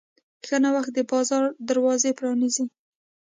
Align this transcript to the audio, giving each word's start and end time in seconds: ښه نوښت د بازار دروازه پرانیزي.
ښه 0.45 0.57
نوښت 0.63 0.91
د 0.95 0.99
بازار 1.11 1.43
دروازه 1.69 2.09
پرانیزي. 2.17 2.65